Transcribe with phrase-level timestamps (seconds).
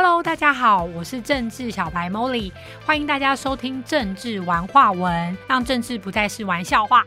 [0.00, 2.52] Hello，大家好，我是政治小白 Molly，
[2.86, 7.04] 欢迎大家收听政治玩话文，让政治不再是玩笑话。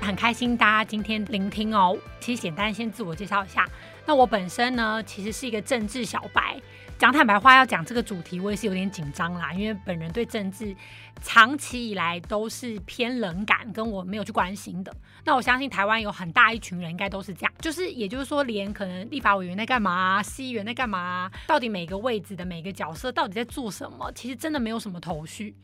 [0.00, 1.98] 很开心大家今天聆听哦。
[2.20, 3.68] 其实简单先自我介绍一下，
[4.06, 6.56] 那我本身呢，其实是一个政治小白。
[6.96, 10.74] 讲坦白话，要讲这个主题，我也是有点紧张啦，因为本人对政治
[11.20, 14.94] 长期以来都是偏冷感，跟我没有去关心的。
[15.24, 25.54] 那我相信台湾有很大一群人应该都是这样，就是也就是说，连可能立法委员在干嘛，市议员在干嘛，到底每个位置的每个角色到底在做什么，其实真的没有什么头绪。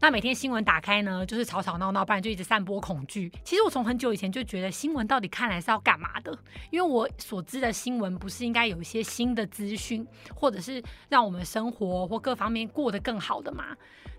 [0.00, 3.30] 那每天新闻打开呢，就是吵吵闹闹，不然就一直散播恐惧。
[3.44, 6.36] 其实我从很久以前就觉得，新闻到底看来是要干嘛的？
[6.70, 13.64] 因为我所知的新闻不是应该有一些新的资讯，或者是让我们生活或各方面过得更好的嘛？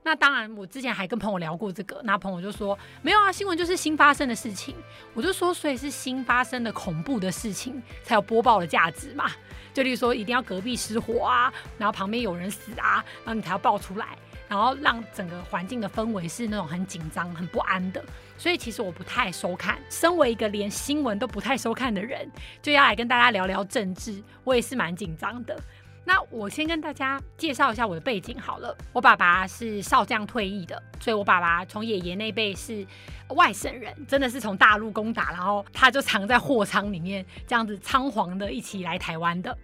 [0.03, 4.75] 那当然，我之前还跟朋友聊过这个，那朋友就说没有啊，新闻就是新发生的事情。
[5.13, 9.29] 我就说，所以是新发生的恐怖的事情才有播报的价值嘛？
[9.73, 18.03] 就例如说，一定要隔壁失火啊，然后旁边有人死啊，然后你才要爆出来，然后让整个环境的氛围是那种很紧张、很不安的。
[18.39, 19.77] 所以其实我不太收看。
[19.87, 22.27] 身为一个连新闻都不太收看的人，
[22.59, 25.55] 就要来跟大家聊聊政治，我也是蛮紧张的。
[26.03, 28.75] 那我先跟大家介绍一下我的背景好了。
[28.91, 32.85] 我爸爸是少将退役的，所以我爸爸从爷爷那辈是
[33.29, 39.55] 外省人，真的是从大陆攻打，然后他就藏在货仓里面，这样子仓皇的一起来台湾的。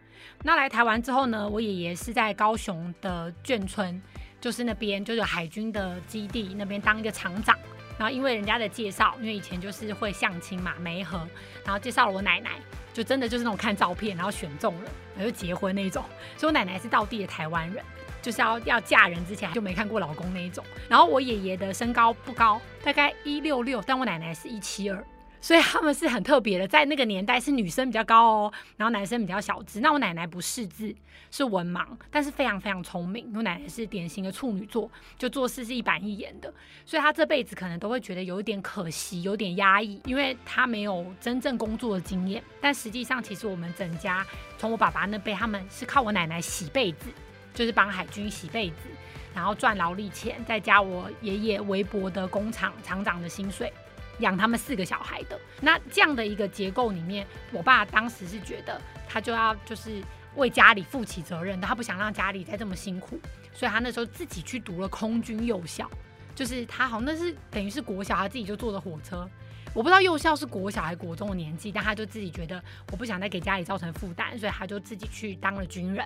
[0.44, 4.00] 那来台湾之后呢，我爷爷是在高雄的眷村，
[4.40, 7.58] 就是那边就是海军的基地那边当一个厂长。
[7.98, 11.28] 然后因为人家的介绍，因为以前就是会相亲嘛，媒合，
[11.64, 12.52] 然后介绍了我奶奶。
[12.94, 16.04] 就真的就是那种看照片，然后选中了，然后就结婚那种。
[16.36, 17.84] 所以我奶奶是道地的台湾人，
[18.24, 20.66] 就是要要嫁人之前就没看过老公那一种。
[20.90, 25.06] 然后我爷爷的身高不高，大概一六六，但我奶奶是一七二。
[25.40, 29.80] 所以他们是很特别的，在那个年代是女生比较高哦，然后男生比较小只。
[29.80, 30.94] 那我奶奶不识字，
[31.30, 33.32] 是文盲，但是非常非常聪明。
[33.36, 36.52] 我奶奶是典型的处女座，就做事是一板一眼的，
[36.86, 42.44] 所以她这辈子可能都会觉得有一点可惜，有点压抑，因为她没有真正工作的经验。
[42.60, 44.26] 但实际上，其实我们整家
[44.58, 47.10] 从我爸爸那辈，他们是靠我奶奶洗被子，
[47.54, 48.90] 就是帮海军洗被子，
[49.36, 53.72] 然后赚劳力钱，再加我爷爷微薄的工厂厂长的薪水。
[54.20, 60.02] 养他们四个小孩的那这样的一个结构里面，我爸当时是觉得他就要就是
[60.36, 63.20] 为家里负起责任，他不想让家里再这么辛苦，
[63.54, 65.90] 所以他那时候自己去读了空军幼校，
[66.36, 69.28] 就是他好像那是等于是国小，他自己就坐着火车，
[69.74, 76.06] 我不知道幼校是国小还是国中的年纪，但他就自己觉得我不想再给家里造成负担，所以他就自己去当了军人。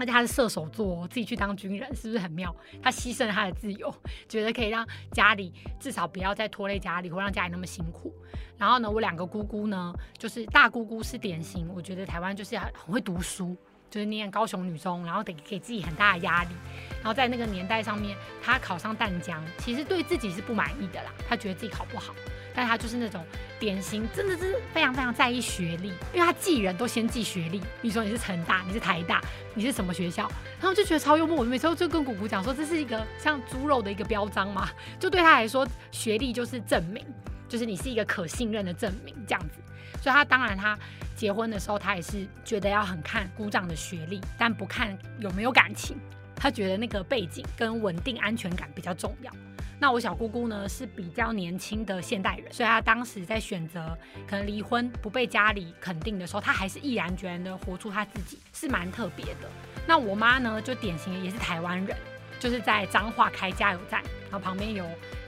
[0.00, 2.56] 而且他是射手座，自己去当军人是不是很妙？
[2.82, 3.94] 他牺牲了他的自由，
[4.26, 8.10] 觉得可以让家里至少不要再拖累家里，或让家里那么辛苦。
[8.56, 13.54] 然后呢，我两个姑姑呢，就是大姑姑是典型，我觉得台湾就是很会读书，
[13.90, 16.50] 就是念高雄女中，然后得给自己很大的压力。
[16.96, 22.14] 然后在那个年代上面，她考上淡江，其实对自己是不满意的啦，她觉得自己考不好。
[22.54, 23.24] 但他就是那种
[23.58, 27.62] 典型，真的是非常非常在意学历，因为他记人都先记学历。
[27.80, 29.20] 你说你是成大，你是台大，
[29.54, 30.30] 你是什么学校？
[30.60, 31.36] 然后就觉得超幽默。
[31.36, 34.68] 我每次就跟姑姑讲说，这是一个像猪肉的一个标章嘛，
[34.98, 37.04] 就对他来说，学历就是证明，
[37.48, 39.60] 就是你是一个可信任的证明这样子。
[40.02, 40.78] 所以他当然他
[41.14, 45.96] 结婚的时候，他也是觉得要很看姑丈的学历，但不看有没有感情。
[46.40, 49.30] 他觉得那个背景跟稳定安全感比较重要。
[49.78, 53.96] 那我小姑姑呢是比较年轻的现代人，所以她当时在选择
[54.28, 59.48] 可能离婚不被家里肯定的时候，她还是毅然决然的活出她自己，是蛮特别的。
[59.86, 61.96] 那我妈呢就典型的也是台湾人，
[62.38, 64.84] 就是在彰化开加油站，然后旁边有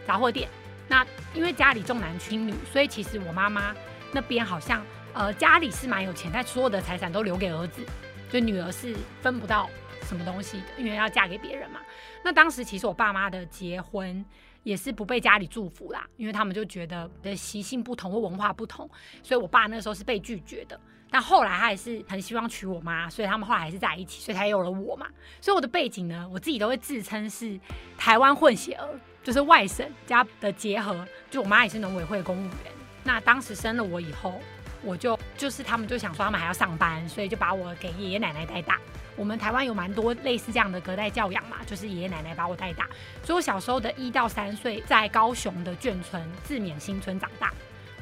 [0.06, 0.48] 杂货店。
[0.88, 3.74] 那因为家里重男轻女，所以其实我妈妈
[4.12, 4.84] 那边好像
[5.14, 7.82] 呃家里是蛮有钱，但所有的财产都留给儿子，
[8.30, 9.70] 就女儿是分不到
[10.02, 11.80] 什么东西的，因为要嫁给别人嘛。
[12.24, 14.24] 那当时其实我爸妈的结婚
[14.62, 18.88] 也是不被家里祝福啦，因为他们就觉得的习性不同或文化不同，
[19.22, 20.78] 所以我爸那时候是被拒绝的。
[21.10, 25.06] 但后来他还是很希望娶我妈，所以他们后来还是在一起，所以才有了我嘛。
[25.42, 27.60] 所以我的背景呢，我自己都会自称是
[27.98, 31.06] 台湾混血儿，就是外省加的结合。
[31.30, 32.72] 就我妈也是农委会公务员。
[33.04, 34.41] 那当时生了我以后，
[34.82, 38.80] 我就就是他们就想说他们还要上班，所以就把我给爷爷奶奶带大。
[39.22, 42.89] 我们台湾有蛮多类似这样的隔代教养嘛，就是爷爷奶奶把我带大，
[43.22, 47.54] 所以我小时候的一到三岁在高雄的眷村自勉新村长大。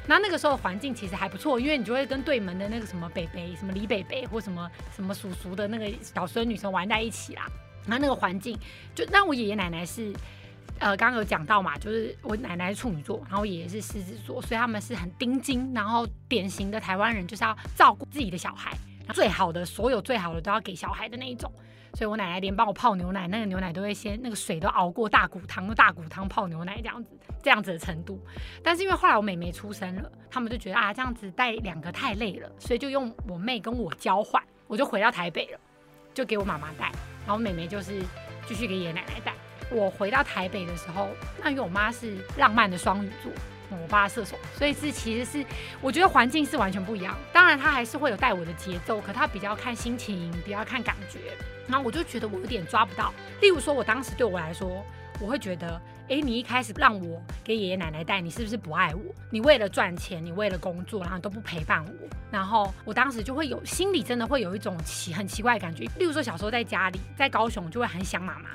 [0.07, 7.45] 那那个时候环境其实还不错，因为你就会跟对门的那个什么北北、什么李北北或什么什么叔叔的那个小孙女生玩在一起啦。
[7.85, 8.57] 然后那个环境
[8.95, 10.11] 就，那我爷爷奶奶是，
[10.79, 18.75] 呃，刚刚有讲到嘛，就是我奶奶是处女座，然后我爷爷是狮子座，所以他们是很丁金，然后典型的台湾人就是要照顾自己的小孩。
[19.13, 21.51] 最好的所有最好的都要给小孩的那一种。
[21.93, 27.09] 所以我奶奶连帮我泡牛奶，那个牛奶都会先那个水都熬过大骨汤，用大骨汤泡牛奶这样子，
[27.43, 28.17] 这样子的程度。
[28.63, 35.59] 但是因为后来我妹妹出生了，他们就觉得啊这样子带两个太累了，所以就用我妹跟我交换，我就回到台北了，
[36.13, 36.89] 就给我妈妈带，
[37.25, 38.01] 然后妹妹就是
[38.47, 39.33] 继续给爷爷奶奶带。
[39.69, 41.09] 我回到台北的时候，
[41.43, 43.29] 那因为我妈是浪漫的双鱼座。
[43.79, 45.45] 我爸射手，所以是其实是
[45.81, 47.17] 我觉得环境是完全不一样。
[47.31, 51.19] 当然他还是会有带我的节奏，可他比较看心情，比较看感觉。
[51.67, 53.13] 然后我就觉得我有点抓不到。
[53.39, 54.83] 例如说，我当时对我来说，
[55.19, 55.79] 我会觉得，
[56.09, 59.01] 哎，你一开始让我给爷爷奶奶带，你是不是不爱我？
[59.29, 61.93] 你为了赚钱，你为了工作，然后都不陪伴我。
[62.29, 65.85] 然后我当时就会有心里真的会有一种奇很奇怪的感觉。
[65.97, 68.49] 例如说，小时候在家里，在高雄就会很想妈妈。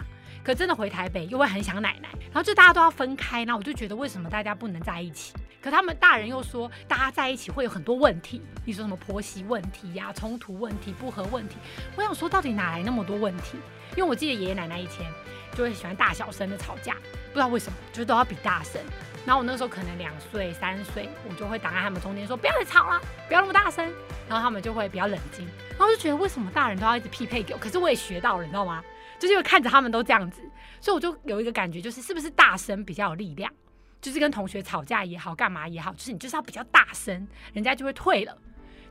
[0.46, 5.34] 可真的回台北又会很想奶奶，然后就大家都要分开，那我就觉得为什么大家不能在一起？
[5.60, 11.56] 可他们大人又说大家在一起会有很多问题，你说什么婆媳问题呀、冲突问题、不和问题？
[11.96, 13.58] 我想说到底哪来那么多问题？
[13.96, 15.04] 因为我记得爷爷奶奶以前
[15.52, 18.80] 就会喜欢大小声的吵架，不知道为什么，就是都要比大声。
[19.26, 23.84] 然后我那时候可能两岁、三岁，我就会挡在他们中间说不要再吵了，不要那么大声。
[24.28, 25.44] 然后他们就会比较冷静。
[25.70, 27.58] 然后就觉得为什么大人都要一直匹配给我？
[27.58, 28.80] 可是我也学到了，你知道吗？
[29.18, 30.42] 就是因为看着他们都这样子，
[30.80, 33.52] 所以我就有一个感觉，就是是不是大声比较有力量？
[34.00, 38.36] 就是跟同学吵架也好，干嘛也好，就是你就是要比较大声，人家就会退了，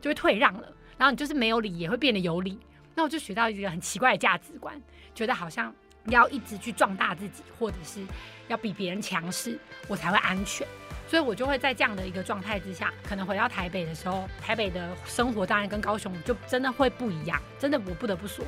[0.02, 0.72] 就会退让了。
[0.98, 2.60] 然后你就是没有理，也会变得有理。
[2.96, 4.82] 那我就学到一个很奇怪的价值观，
[5.14, 5.74] 觉得好像
[6.06, 8.02] 要一直去壮大自己，或者是
[8.48, 10.68] 要比别人强势，我才会安全。
[11.08, 17.40] 所以我就会在这样的一个状态之下，可能回到台北的时候，台北的生活当然跟高雄就真的会不一样。
[17.60, 18.44] 真的，我不得不说。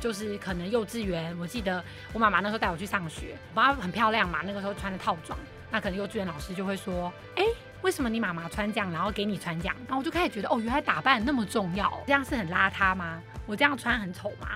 [0.00, 1.82] 就是可能幼稚园，我记得
[2.12, 5.38] 我妈妈那时候带我去上学，我妈很漂亮嘛，那个时候穿的套装，
[5.70, 7.44] 那可能幼稚园老师就会说，哎，
[7.82, 9.76] 为什么你妈妈穿这样，然后给你穿这样？
[9.86, 13.20] 然后我就开始觉得，哦，原来打扮那么重要，这样是很邋遢吗？
[13.46, 14.48] 我这样穿很丑吗？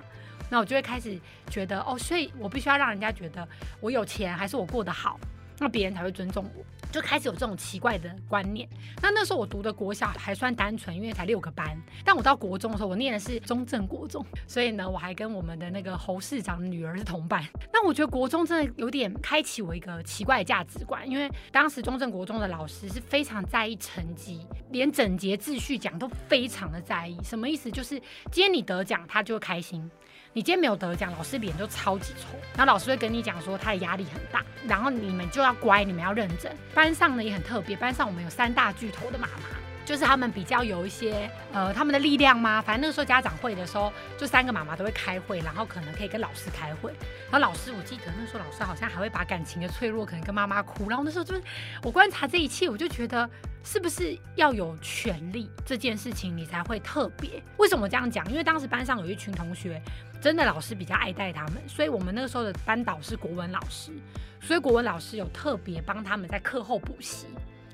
[0.48, 3.46] 那我就会开始觉得，哦，所以我必须要让人家觉得
[3.80, 5.18] 我有钱，还是我过得好，
[5.60, 6.64] 那别人才会尊重我。
[6.90, 8.68] 就开始有这种奇怪的观念。
[9.00, 11.80] 那那时候我读的国小还算单纯，因为才六个班。
[12.04, 17.46] 但我到国中的时候，我念的是中正国中，所以呢，我还跟我们的那个侯市长女儿是同班。
[17.72, 27.16] 那我觉得国中真的有点开启我一个奇怪的价值观，因为当时中正国中的老师是非常在意成绩，连整洁秩序奖都非常的在意。
[27.22, 27.70] 什么意思？
[27.70, 28.00] 就是
[28.32, 29.88] 今天你得奖，他就会开心。
[30.32, 36.54] 你今天没有得奖，老师脸就超级臭，然后老师会跟你讲说他的压力很大，然后你们就要乖，你们要认真。
[36.72, 42.62] 班上呢也很特别，班上我们有三大巨头的妈妈，就是他们比较有一些呃他们的力量吗？
[42.62, 46.92] 反正那个时候家长会的时候，就三个妈妈都会开会，然后可能可以跟老师开会。
[47.28, 50.88] 然后老师我记得那时候老师好像还会把感情的脆弱可能跟妈妈哭。
[50.88, 51.42] 然后那时候就是
[51.82, 53.28] 我观察这一切，我就觉得
[53.62, 57.42] 是不是要有权利这件事情你才会特别？
[57.58, 58.28] 为什么这样讲？
[58.30, 59.80] 因为当时班上有一群同学。
[60.20, 63.90] 真的老师比较爱戴他们，所以我们那个时候的班导是国文老师，
[64.38, 67.24] 所以国文老师有特别帮他们在课后补习，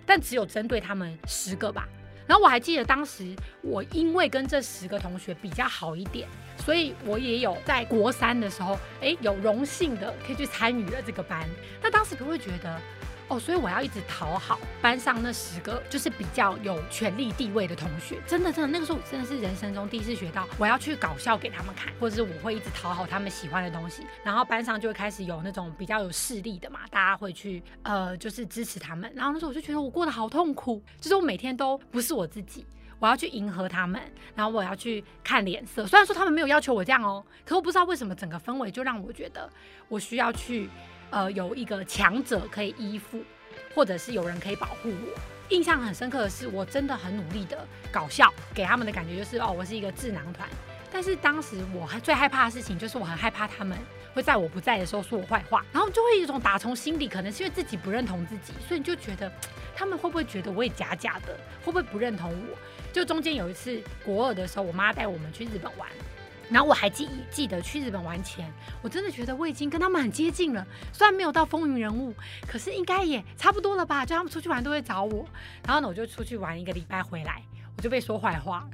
[0.07, 1.89] 但只有针对他们十个吧。
[2.25, 6.29] 然后我还记得当时我因为跟这十个同学比较好一点，
[6.59, 11.49] 所以我也有在国三的时候，哎，有荣幸的可以去参与了这个班。
[11.83, 12.81] 那当时不会觉得。
[13.29, 32.65] 哦，所以我要一直讨好班上那十个就是比较有权力地位的同学，真的真的，那个时候真的是人生中第一次学到，我要去搞笑给他们看，或者是我会一直讨好他们喜欢的东西，然后班上就会开始有那种比较有势力的嘛，大家会去呃就是支持他们，然后那时候我就觉得我过得好痛苦，就是我每天都不是我自己，
[33.01, 34.01] 我要去迎合他们，
[34.37, 39.51] 然后我要去看脸色，虽然说他们没有要求我这样哦，可我不知道为什么整个氛围就让我觉得
[39.89, 40.71] 我需要去。
[41.11, 43.23] 呃，有一个强者可以依附，
[43.75, 45.21] 或者是有人可以保护我。
[45.51, 50.49] 印象很深刻的是，我真的很努力的搞笑，给他们的感觉就是哦，我是一个智囊团。
[50.91, 53.77] 但是当时我最害怕的事情，就是我很害怕他们
[54.15, 59.31] 会在我不在的时候说我坏话，然后就会有一种打从心底，可能是因为自己不认同自己，所以你就觉得
[59.75, 62.57] 他们会不会觉得我也假假的，会不会不认同我？
[62.93, 65.89] 就中间有一次国二的时候，我妈带我们去日本玩。
[66.49, 72.15] 然后我还记记得去日本玩前，我真的觉得我已经跟他们很接近了，虽然没有到风云人物，
[72.47, 74.07] 可是应该也差不多了吧？
[74.07, 75.27] 就他们出去玩都会找我，
[75.67, 77.43] 然后呢，我就出去玩一个礼拜回来，
[77.77, 78.69] 我就被说坏话。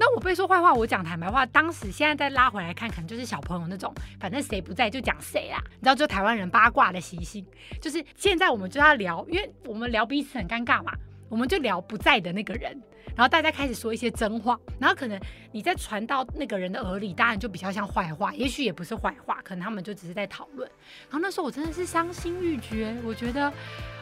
[0.00, 5.62] 那我被说坏话，我讲坦白话，当时现在再拉回来看，可能就是小朋友那种，反正谁不在就讲谁啦。
[5.70, 7.44] 你知道，就台湾人八卦的习性，
[7.82, 10.92] 就是现在我们就要聊，因为我们聊彼此很尴尬嘛。
[11.28, 12.80] 我们就聊不在的那个人，
[13.16, 15.20] 然后大家开始说一些真话，然后可能
[15.52, 20.68] 你在传到那个人的耳里，当然就比较像坏话，也许也不是坏话，可能他们就只是在讨论。
[21.10, 23.52] 然后那时候我真的是伤心欲绝，我觉得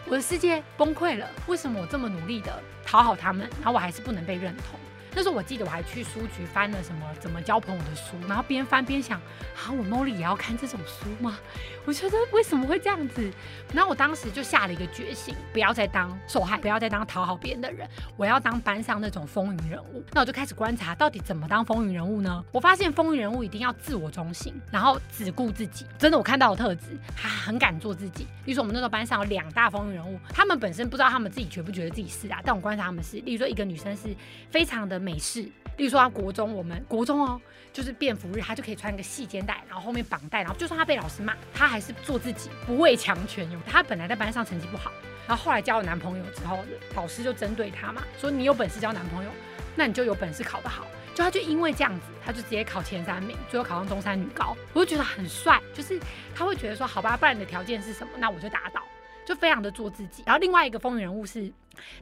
[0.06, 1.28] 我的世界崩溃了。
[1.46, 4.78] 为什么我这么努力的讨好他们，然后我还是不能被认同？
[5.16, 11.38] 那时候我记得我还去书局翻了什么怎么交朋友的书，然后边翻边想，啊，我 Molly 也要看这种书吗？
[11.86, 13.32] 我觉得为什么会这样子？
[13.72, 20.04] 然后我当时就下了一个决心，不要再当受害，不要再当讨好别人的人，我要当班上那种风云人物。
[20.12, 22.44] 那我就开始观察，到底怎么当风云人物呢？
[22.52, 25.86] 我发现风云人物一定要自我中心，然后只顾自己。
[25.98, 28.24] 真的，我看到的特质，他很敢做自己。
[28.44, 33.16] 例如说，我们那时候班上有两大风云人物，他们本身不知道他们自己觉不觉得自己是啊，但我观察他们是。
[33.20, 34.14] 例如说，一个女生是
[34.50, 35.42] 非常的美式，
[35.76, 37.40] 例如说，他国中，我们国中哦，
[37.72, 43.48] 就是便服日，他就可以穿一个细肩带，然后后面绑带，然后就算他被老师骂，他还是做自己，不畏强权。
[43.52, 44.90] 有他本来在班上成绩不好，
[45.28, 46.58] 然后后来交了男朋友之后，
[46.96, 49.30] 老师就针对他嘛，说你有本事交男朋友，
[49.76, 50.84] 那你就有本事考得好。
[51.14, 55.58] 就他就因为这样子，他就直接考前三名，最后考上中山女高，我就觉得很帅。
[55.72, 55.98] 就是
[56.34, 58.10] 他会觉得说，好吧，不然你的条件是什么？
[58.18, 58.82] 那我就达到，
[59.26, 60.22] 就非常的做自己。
[60.24, 61.52] 然后另外一个风云人物是，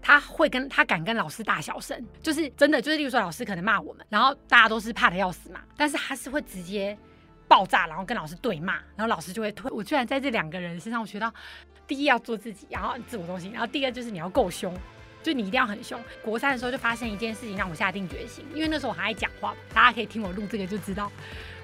[0.00, 6.96] 他会跟他敢跟老师大小声，就是真的，就是例如说老师可能骂我们，然后大家都是怕的要死嘛，但是他是会直接
[7.48, 9.68] 爆炸，然后跟老师对骂，然后老师就会退。
[9.72, 11.32] 我居然在这两个人身上学到，
[11.88, 14.72] 第一要做自己，然后自我中心，然后第二就是你要够凶。
[15.22, 15.98] 就你一定要很凶。
[16.22, 18.44] 国三的时候就发生一件事情，让我下定决心。
[18.52, 21.10] 因为那时候我还爱讲话，大家可以听我录这个就知道。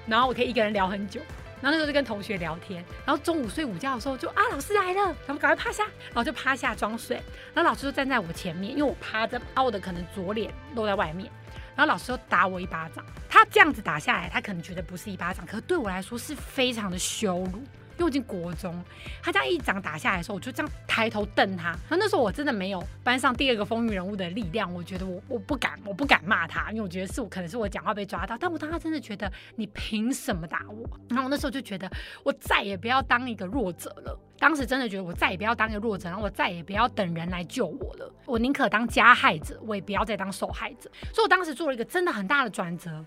[0.07, 1.21] 然后我可以一个人聊很久。
[1.61, 2.83] 然后那时候就跟同学聊天。
[3.05, 7.15] 然后中午睡午觉的时候就啊，老师来了，咱们赶快趴下，然后就趴下装睡。
[7.53, 11.31] 然后老师就站在我前面，因为我趴着，把我的可能左脸露在外面。
[11.75, 13.05] 然后老师就打我一巴掌。
[13.29, 17.63] 他这样子打下来，他可能觉得不是一巴掌，可是对我来说是非常的羞辱。
[18.01, 18.83] 因为我进国中，
[19.21, 21.65] 他这样一掌打下来的时候，我就这样抬头瞪他。
[21.65, 28.35] 然后那时候我真的没有班上第二个风云人物的力量，我觉得我我不敢，我不敢骂他，因为我觉得是我可能是我讲话被抓到。
[28.39, 30.89] 但我当时真的觉得你凭什么打我？
[31.09, 31.87] 然后我那时候就觉得
[32.23, 34.19] 我再也不要当一个弱者了。
[34.39, 38.11] 当时真的觉得我再也不要当一个弱者，然后我再也不要等人来救我了。
[38.25, 40.89] 我宁可当加害者，我也不要再当受害者。
[41.13, 43.05] 所以我当时做了一个真的很大的转折。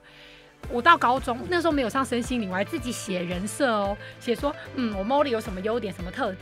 [0.70, 6.38] 我到高中那时候没有上身心灵，我还自己写人设哦，写说，嗯，我 Molly 有什么优点，什么特质。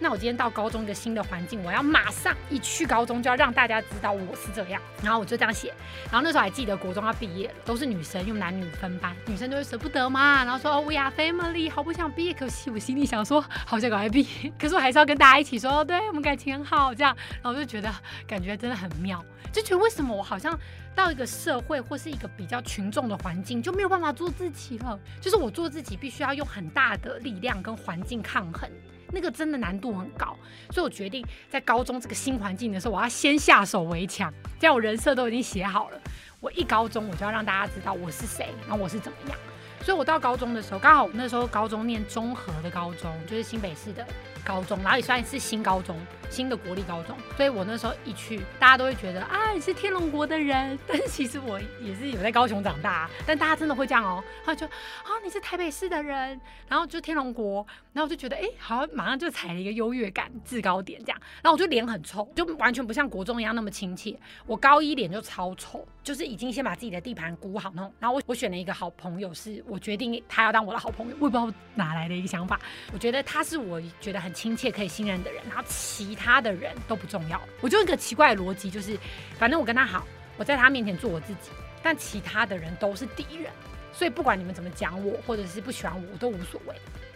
[0.00, 4.80] 那我今天到高中一个新的环境，我要马上一去高中就要让大家知道我是这样。
[5.02, 5.72] 然后我就这样写。
[6.10, 17.16] 然后那时候还记得国中要毕业了，都是女生用男女分班，女生就会舍不得嘛，然后说哦 We are family，好不想毕业，可惜我心里想说好想赶快毕业，可是我还是要跟大家一起说，对我们感情很好这样。
[17.42, 17.92] 然后我就觉得
[18.26, 20.58] 感觉真的很妙，就觉得为什么我好像。
[20.96, 24.98] 到一个社会或是一个比较群众的环境，就没有办法做自己了。
[25.20, 28.70] 就是我做自己，必须要用很大的力量跟环境抗衡，
[29.10, 30.36] 那个真的难度很高。
[30.70, 34.32] 所以我决定在高中这个新环境的时候，我要先下手为强。
[34.60, 36.00] 这样我人设都已经写好了，
[36.40, 39.38] 我一高中我就要让大家知道我是谁，然后我是怎么样。
[39.80, 44.06] 所以我到高中的时候，刚好那时候高中念综合的高中，就是新北市的。
[44.44, 45.96] 高中，然后也算是新高中，
[46.30, 50.78] 新的国立高中，所以我那时候一去，大家都会觉得啊，你是天龙国的人。
[50.86, 64.14] 但是其实我也是有在高雄长大，但大家真的会这样哦，他就啊，你是台北市的人，然后就天龙国，然后我就觉得哎，好像马上就踩了一个优越感制高点这样，然后我就脸很臭，就完全不像国中一样那么亲切。
[64.46, 67.92] 我高一脸就超臭，就是已经先把自己的地盘估好那种。
[67.98, 72.60] 然后我我选了一个好朋友，是我决定他要当我的好朋友，我也不知道哪来的一个想法，
[72.92, 74.32] 我觉得他是我觉得很。
[74.34, 77.40] 亲切可以信任的人，然后其他的人都不重要。
[77.62, 78.98] 我就一个奇怪的逻辑，就是
[79.38, 80.04] 反正我跟他好，
[80.36, 81.50] 我在他面前做我自己，
[81.82, 83.50] 但其他的人都是敌人。
[83.92, 86.74] 所以不管你们怎么讲我，或者是不喜欢我，我都无所谓。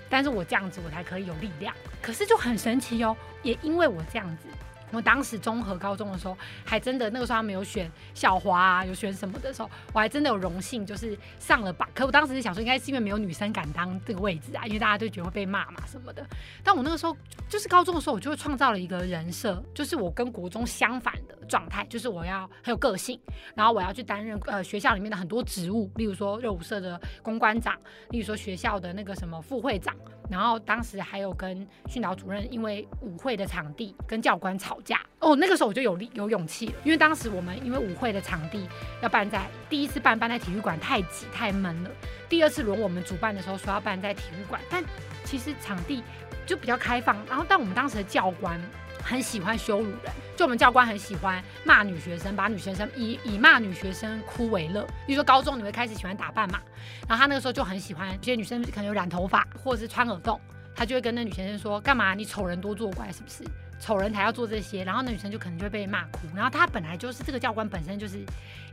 [0.09, 1.75] 但是我这样子，我才可以有力量。
[2.00, 4.49] 可是就很神奇哦，也因为我这样子。
[4.92, 11.88] 我当时综合高中的时候，还真的那个时候他没有选校花啊，有选什么的时候，我还真的有荣幸就是上了榜。
[11.95, 16.26] 可我当时是想说，应该是因为没有女生敢当这个位置啊，因为大家都觉得会被骂嘛什么的。
[16.64, 17.16] 但我那个时候
[17.49, 23.21] 就是高中的时候，我就会创造了一个人设，就是我跟国中相反的状态，就是我要很有个性，
[23.54, 27.76] 然后我要去担任呃学校里面的很多职务，例如说热舞社的公关长，
[28.11, 29.95] 例如说学校的那个什么副会长。
[30.30, 35.00] 然后当时还有跟训导主任因为舞会的场地跟教官吵架。
[35.20, 38.68] 哦，那个时候我就有力有勇气了，因为当时我们因为舞会的场地
[39.02, 41.90] 要办在第一次办办在体育馆太挤太闷了，
[42.28, 44.82] 第二次轮我们主办的时候说要办在体育馆，但
[45.28, 46.02] 其实场地
[46.47, 48.61] 就比较开放，然后但我们当时的教官。
[49.00, 54.85] 很喜欢羞辱人，就我们教官很喜欢骂女学生，把女学生以以骂女学生哭为乐。
[55.06, 56.61] 比如说高中你会开始喜欢打扮嘛，
[57.08, 60.38] 然后他那个时候就很喜欢这些女生可能有染头发或者是穿耳洞，
[60.75, 63.44] 他就会跟那女学生说干嘛你丑人多作怪是不是？
[63.80, 66.26] 丑人才要做这些，然后那女生就可能就会被骂哭。
[66.35, 68.18] 然后他本来就是这个教官本身就是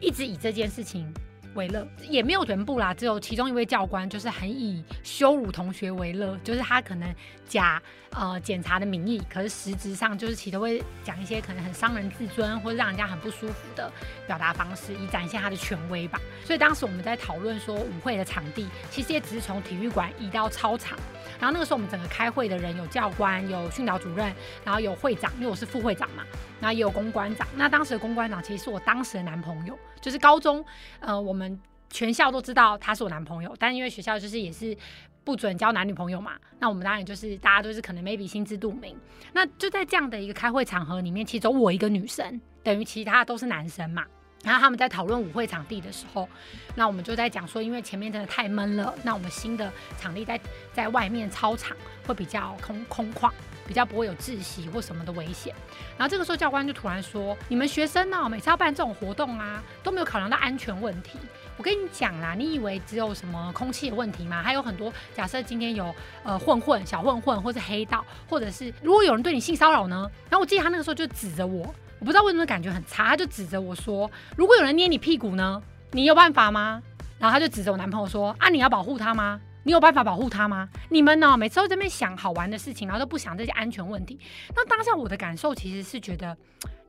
[0.02, 1.08] 一直以这件事情
[1.56, 7.14] 为乐，也没有全部啦，只有其中一位教官就是很以羞辱同学为乐，就是他可能
[7.48, 7.82] 假
[8.12, 13.92] 呃检查的名义，可是实质上就是其实会讲一些可能很伤人自尊或者让人家很不舒服的
[14.28, 16.20] 表达方式，以展现他的权威吧。
[16.44, 20.98] 所以当时我们在讨论说舞会的场地，其实也只是从体育馆移到操场。
[21.38, 24.34] 然后那个时候我们整个开会的人有教官、有训导主任，
[24.64, 26.24] 然后有会长，因为我是副会长嘛，
[26.62, 27.46] 然后也有公关长。
[27.56, 30.64] 那当时的公关长其实是我当时的男朋友，就是高中，
[31.02, 31.45] 呃，我们
[31.90, 34.76] 全校都知道他是我男朋友，但因为学校就是也是
[35.24, 38.96] 不准交男女朋友嘛，那我们当然就是大家都是可能 maybe 心知肚明。
[39.34, 44.06] 那就在这样的一个开会场合里面，其中我一个女生，等于其他都是男生嘛。
[44.46, 46.30] 然后他们在讨论舞会场地的时候，
[46.76, 50.40] 那我们就在讲说，因为前面真的太闷了，那我们新的场地在
[50.72, 51.76] 在外面操场
[52.06, 53.32] 会比较空空旷，
[53.68, 55.54] 比较不会有窒息或什么的危险。
[55.98, 61.18] 然后这个时候教官就突然说：“你们学生呢，每次要办这种活动啊，都没有考量到安全问题。
[61.58, 64.44] 我跟你讲啦，你以为只有什么空气的问题吗？
[64.44, 70.08] 还有很多，假设今天有呃混混、小混混，或是黑道，或者是如果有人对你性骚扰呢？
[70.30, 71.74] 然后我记得他那个时候就指着我。”
[72.06, 76.82] 不知道为什么感觉很差，他就指着我说：“如果有人捏你屁股呢，你有办法吗？”
[77.20, 79.42] 然后他就指着我男朋友说：“啊，你要保护他吗？
[79.64, 80.70] 你有办法保护他吗？
[80.90, 84.20] 你们呢，每次都在那边想好玩的事情，然后都不想这些安全问题。
[84.56, 86.38] 那当下我的感受其实是觉得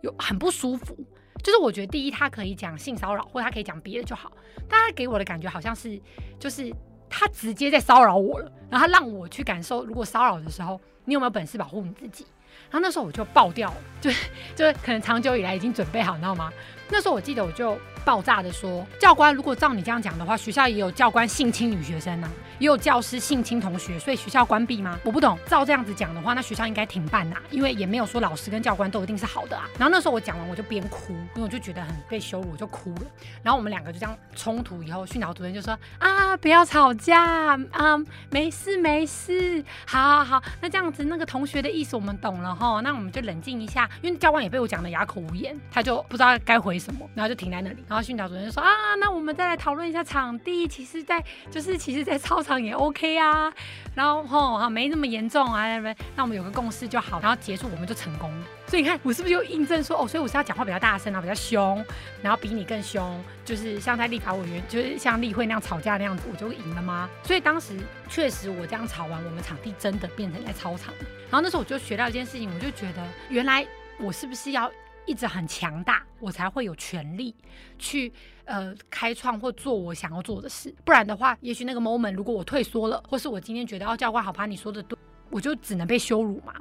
[0.02, 0.94] 有很不舒服，
[1.42, 4.30] 就是我觉得第一，他可以讲性骚扰，或者他可以讲别的就好，
[4.68, 5.98] 但他给我的感觉好像是
[6.38, 6.70] 就是
[7.08, 12.26] 他直接在骚扰我了，然后他让我去感受，如果骚扰的时候，你有没有本事保护你自己？”
[12.68, 14.10] 然后那时候我就爆掉了，就
[14.56, 16.52] 就是可能长久以来已经准备好，你知道吗？
[16.88, 24.98] 那时候我记得我就爆炸的说，教官，如果照你这样讲的话，学校也有教官性侵女学生呢，也有教师性侵同学，所以学校关闭吗？
[25.04, 25.38] 我不懂。
[25.46, 29.68] 照这样子讲的话，那学校应该停办呐，因为也没有说老师跟教官都一定是好的啊。
[29.78, 33.02] 然后那时候我讲完我就边哭，因为我就觉得很被羞辱，我就哭了。
[33.42, 37.98] 然后我们两个就这样冲突以后，训导主任就说啊，不要吵架啊，
[38.30, 46.76] 没事没事，好好好，那这样子那个同学的意思我们懂了哈，那我们就冷静一下，因为教官也被我讲的哑口无言，他就不知道该回。
[46.76, 47.08] 什么？
[47.14, 47.82] 然后就停在那里。
[47.88, 50.68] 然后训导主任就说啊，那我们再来讨论一下场地。
[50.68, 53.52] 其实，在就是其实，在操场场也 OK 啊。
[53.94, 55.66] 然后吼，哈，没那么严重啊。
[56.14, 57.18] 那我们有个共识就好。
[57.20, 58.46] 然后结束，我们就成功了。
[58.66, 61.82] 所以你看，我是不是又印证说，哦，所以我是要讲话比较大声啊，比较凶，
[62.20, 67.08] 然后比你更凶，就是像在立法委员，就是像例会那样吵架那样子，我就赢了吗？
[67.24, 67.74] 所以当时
[68.08, 70.92] 确实我这样吵完，我们场地真的变成在操场。
[71.30, 73.66] 然后那时候我就学到一件事情，我就觉得原来
[73.98, 74.70] 我是不是要。
[75.06, 77.34] 一直很强大，我才会有权利
[77.78, 78.12] 去
[78.44, 80.74] 呃开创或做我想要做的事。
[80.84, 84.98] 不然的话，也许那个 moment 如果我退缩了，或是我今天觉得哦教官好怕你说的对，
[85.30, 86.54] 我就只能被羞辱嘛。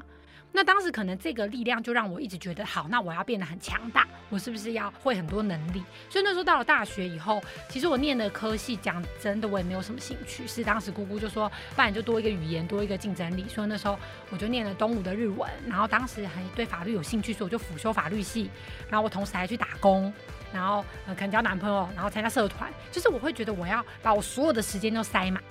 [0.55, 5.83] 那当时可能这个力量就让我一直觉得好，那我要变得很强大，我是不是要会很多能力？
[6.09, 13.45] 所以那时候到了大学以后，其实我念的科系讲真的我也没有什么兴趣，是当时姑姑就说，不然就多一个语言，多一个竞争力。
[13.49, 18.49] 所以那时候我就念了东吴的日文，然后当时很对法律有兴趣，所以我就辅修法律系。
[18.89, 20.13] 然后我同时还去打工，
[20.53, 25.43] 然后呃可能交男朋友，然后参加社团，就是我会觉得我要把我所有的时间都塞满，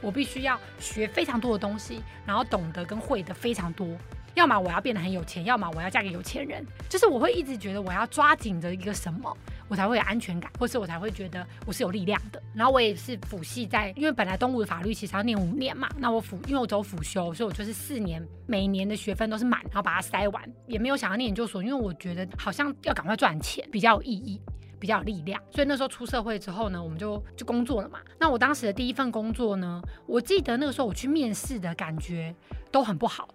[0.00, 3.88] 我必须要学非常多的东西，然后懂得跟会的非常多。
[4.34, 9.36] 要么我要变得很有钱，要么我要嫁给有钱人，就是我会一直觉得我要抓紧着一个什么，
[9.68, 12.42] 我才会有安全感，或是我才会觉得我是有力量的。
[12.54, 24.40] 然后我也是辅系在，因为本来东吴的法律其实要念五年嘛，那我辅，因为我走辅修，所以我就是四年，每年的学分都是满，然后把它塞完，也没有想要念研究所，因为我觉得好像要赶快赚钱比较有意义，
[24.78, 25.40] 比较有力量。
[25.50, 27.98] 所以那时候出社会之后呢，我们就就工作了嘛。
[28.18, 32.34] 那我当时的第一份工作呢，我记得那个时候我去面试的感觉
[32.70, 33.28] 都很不好。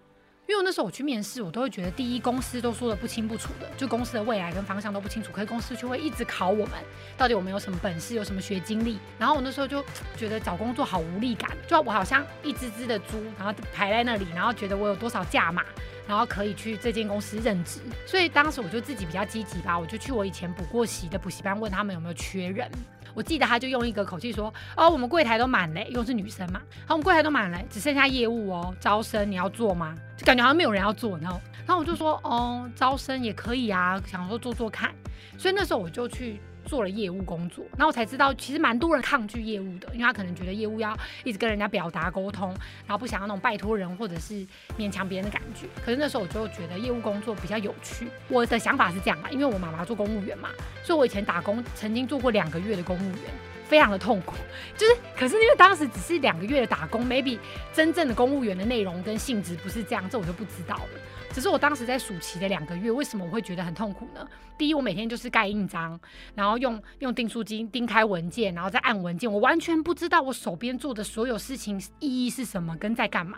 [0.48, 6.76] 因为那时候我去面试，我都会觉得第一公司都说的不清不楚的，就公司的未来跟方向都不清楚，可是公司却会一直考我们
[7.18, 8.98] 到底我们有什么本事，有什么学经历。
[9.20, 9.84] 然后我那时候就
[10.16, 15.66] 觉得找工作好无力感，就我好像一只只的猪，然后排在那里，然后觉得我有多少价码，
[16.08, 17.82] 然后可以去这间公司任职。
[18.06, 22.72] 所以当时我就自己比较积极吧，我就去我以前补过习的补习班，问他们有没有缺人。
[23.18, 26.62] 我记得他就用一个口气说：“哦，我们柜台都满了，因为是女生嘛。
[26.86, 29.96] 好，我们柜台都满了，只剩下业务哦，招生你要做吗？
[30.16, 34.94] 就感觉好像没有人要做，然后，然后我就说：哦，招生也可以啊，想说做做看。
[35.36, 42.50] 所以那时候我就去。”做了业务工作，然后我才知道，其实蛮多人抗拒业务的，因为他可能觉得业务要一直跟人家表达沟通，
[42.86, 44.46] 然后不想要那种拜托人或者是
[44.78, 45.66] 勉强别人的感觉。
[45.84, 48.08] 可是那时候我就觉得业务工作比较有趣。
[48.28, 50.50] 我的想法是这样吧，因为我妈妈做公务员嘛，
[50.84, 53.22] 所以我以前打工曾经做过两个月的公务员，
[53.68, 54.36] 非常的痛苦。
[54.78, 57.38] 就是，可是因为当时只是两个月的打工，maybe
[57.74, 60.90] 真正的公务员的内容跟性质不是这样，这我就不知道了。
[61.34, 64.28] 只是我当时在暑期的两个月，为什么我会觉得很痛苦呢？
[64.58, 66.00] 第一，我每天就是盖印章，
[66.34, 73.38] 然后用用订书机钉开文件，然后再按文件，我完全不知道我手边做的所有事情意义是什么，跟在干嘛。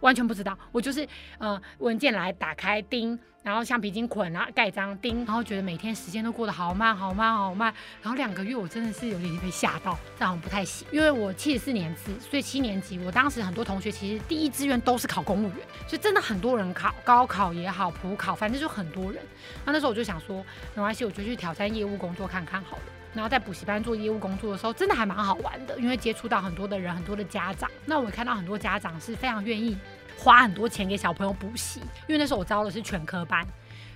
[0.00, 1.06] 完全不知道，我就是
[1.38, 7.72] 呃文件来打开钉，然后橡皮筋捆，然后盖章钉，然后觉得每天时间都过得好慢好慢好慢，
[8.02, 19.22] 然后两个月我真的是有点被吓到，这样不太行，因为我七十四年制，所以七年级，我当时很多同学其实第一志愿都是考公务员，所以真的很多人考高考也好，普考，反正就很多人。
[19.64, 22.82] 那那时候我就想说，没关系，我就去挑战业务工作看看好了。
[23.14, 27.68] 然后在补习班做业务工作的时候，真的还蛮好玩的，因为接触到很多的人，很多的家长。
[27.86, 29.76] 那我看到很多家长是非常愿意
[30.18, 33.46] 花很多钱给小朋友补习，因为那时候我招的是全科班，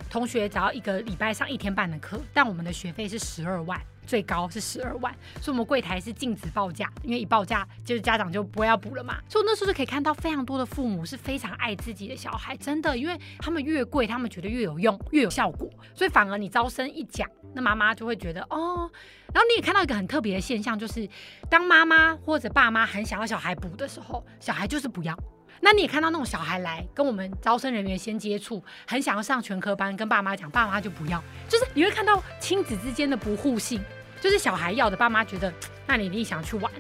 [0.09, 3.79] 同学只要一个礼拜上一天半的课，但我们的学费是十二万。
[4.05, 9.21] 最高是十二万，所以我们柜台是禁止报价，因为一报价就是家长就不会要补了嘛。
[9.29, 15.71] 所以那时候就可以看到非常多的父母是非常爱自己的小孩，真的，因为他们越贵，他们觉得越有用，越有效果。
[15.95, 18.91] 所以反而你招生一讲，那妈妈就会觉得哦。
[19.33, 21.09] 然后你也看到一个很特别的现象，就是
[21.49, 25.17] 当妈妈或者爸妈很想要小孩补的时候，小孩就是不要。
[25.65, 33.81] 那你也看到那种小孩来跟我们招生人员先接触，很想要上全科班，跟爸妈讲，爸妈就不要，就是你会看到亲子之间的不互信，
[34.21, 35.55] 就是小孩要的，爸妈觉得
[35.87, 36.73] 那你一定想去玩，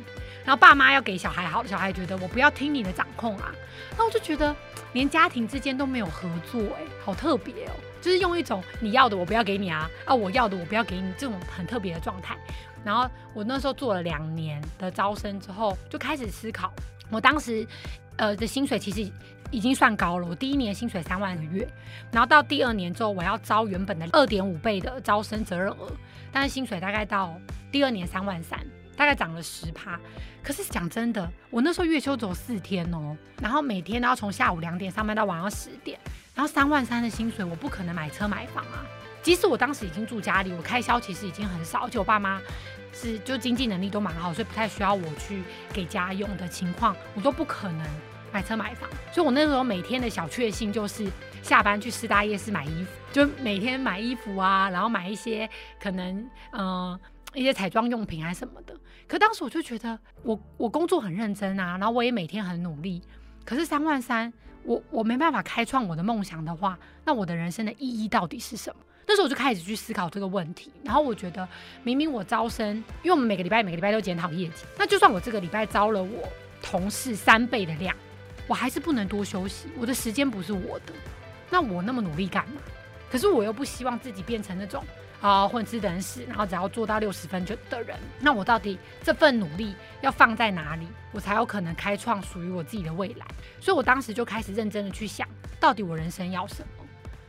[0.44, 3.52] 然后爸妈要给小孩好，小孩觉得我不要听你的掌控啊，
[3.96, 4.52] 那我就觉得
[4.94, 12.36] 连家庭之间都没有合作，哎，好特别哦，就是用一种你要的我不要给你啊，啊我要的我不要给你这种很特别的状态。
[12.84, 16.72] 然后我那时候做了两年的招生之后，就开始思考，
[17.12, 17.64] 我当时。
[18.16, 19.10] 呃，的薪水其实
[19.50, 20.26] 已经算高了。
[20.26, 21.66] 我第一年薪水三万个月，
[22.10, 25.90] 然后到第二年之后，我要招原本的二点五倍的招生责任额，
[26.30, 27.38] 但是薪水大概到
[27.70, 28.58] 第二年三万三，
[28.96, 29.98] 大概涨了十趴。
[30.42, 35.98] 可是讲真的，我那时候月休只有四天哦，然后每天都要从下午两点上班到晚上十点，
[36.34, 38.84] 然后三万三的薪水，我不可能买车买房啊。
[39.22, 42.40] 即使我当时已经住家里，我开销其实已经很少，而且我爸妈
[42.92, 47.86] 是就经济能力都蛮好，所以不太需要我去给家用的情况，我都不可能
[48.32, 48.88] 买车买房。
[49.12, 51.10] 所以我那时候每天的小确幸就是
[51.42, 55.48] 下班去四大夜市买衣服，就每天买衣服啊，然后买一些
[55.80, 56.98] 可能嗯
[57.34, 58.74] 一些彩妆用品还是什么的。
[59.08, 63.02] 可当时我就觉得我我工作很认真啊，然后我也每天很努力，
[63.44, 64.32] 可是三万三，
[64.64, 68.80] 我我没办法开创我的梦想的话，那我的人生的意义到底是什么？
[69.06, 71.46] 那时候我就开始去思考这个问题，然后我觉得
[71.82, 76.28] 明明我招生，因为我们每个礼拜每个礼拜都检讨业绩，那就算我这个礼拜招了我
[76.62, 77.94] 同事三倍的量，
[78.46, 80.92] 我还是不能多休息，我的时间不是我的，
[81.50, 82.60] 那我那么努力干嘛？
[83.10, 84.82] 可是我又不希望自己变成那种
[85.20, 93.26] 啊混吃等死，然后只要做到六十分就的人，那我到底这份努力要放在哪里，我才有可能开创属于我自己的未来？
[93.60, 95.28] 所以我当时就开始认真的去想，
[95.60, 96.81] 到底我人生要什么。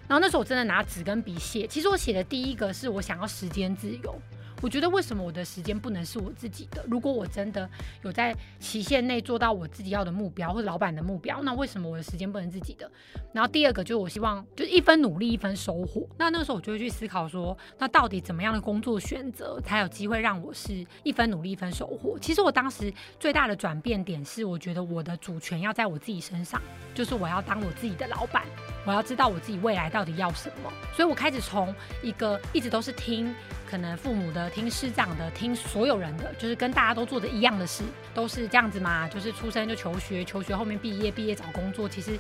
[0.08, 4.22] 然后那时候我真的拿纸跟笔写，其实我写的第一个是我想要时间自由。
[4.64, 6.86] 我觉得为什么我的时间不能是我自己的？
[6.88, 7.70] 如果我真的
[8.02, 12.90] 有在期限内做到我自己要的目标或者老板的目标，那为什么我的时间不能自己的？
[13.34, 16.08] 然后第二个就是我希望就是一分努力一分收获。
[16.18, 22.18] 那那时候我就会去思考说，那到底怎么样的工作选择才有机会让我是一分努力一分收获？
[22.18, 26.62] 其实我当时最大的转变点是，我觉得我的主权要在我自己身上，
[26.96, 28.46] 就是我要当我自己的老板，
[28.86, 30.72] 我要知道我自己未来到底要什么。
[30.96, 33.36] 所以我开始从一个一直都是听。
[33.74, 37.84] 可能父母的、听师长的、听所有人的，就是跟大家都做的一样的事，
[38.14, 39.08] 都是这样子嘛。
[39.08, 41.90] 就是出生就求学，求学后面毕业，毕业找工作。
[41.90, 42.12] 其实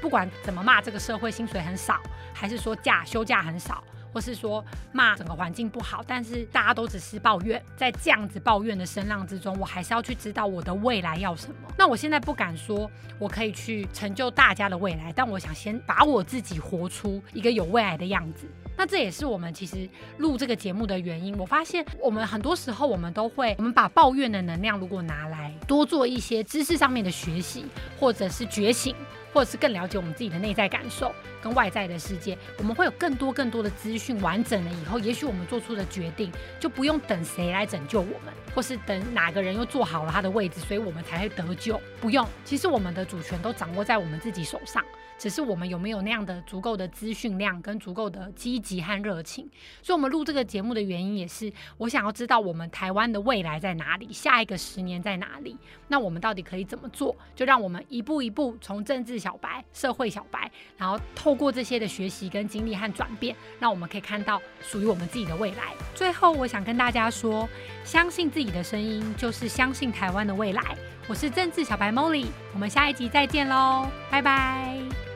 [0.00, 2.00] 不管怎么骂这个社会薪水很少，
[2.32, 7.62] 还是说假休假很少，或是说骂整个环境不好，但是大家都只是抱怨。
[7.76, 11.54] 在这样子抱怨的声浪之中，我还是要去知道我的未来要什么。
[11.76, 18.46] 那我现在不敢说我可以去成就大家的未来，但我想先把我自己活出一个有未来的样子。
[18.76, 21.36] 那这也是我们其实录这个节目的原因。
[21.38, 27.66] 我发现我们很多时候我们都会，我们把抱怨的能量如果拿来多做一些知识上面的学习，
[28.00, 28.94] 或者是觉醒，
[29.32, 41.80] 或者是更了解我们自己的内在感受跟外在的世界，我们会有更多更多的资讯完整了以后，也许我们做出的决定就不用等谁来拯救我们，或是等哪个人又做好了他的位置，所以我们才会得救。
[42.00, 44.84] 不用，其实我们的主权都掌握在我们自己手上。
[45.18, 49.48] 只是我们有没有那样的足够的资讯量跟足够的积极和热情。
[49.80, 55.56] 所以，我们录这个节目的原因也是，我想要知道我们台湾的未来在哪里，下一个十年在哪里。
[55.86, 57.14] 那我们到底可以怎么做？
[57.36, 65.72] 就让我们一步一步从政治小白、社会小白，然后透过这些的学习跟经历和转变，让我们可以看到属于我们自己的未来。
[65.94, 67.48] 最后，我想跟大家说，
[67.84, 70.62] 相信自己你的声音，就是相信台湾的未来。
[71.08, 75.11] 我是政治小白 Molly，我们下一集再见喽，拜拜。